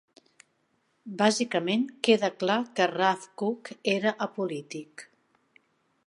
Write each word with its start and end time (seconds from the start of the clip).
Bàsicament, 1.17 1.83
queda 2.07 2.31
clar 2.43 2.57
que 2.79 2.87
Rav 2.93 3.27
Kook 3.41 3.71
era 3.97 4.15
apolític. 4.27 5.05